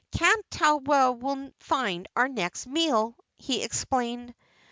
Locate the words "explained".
3.61-4.33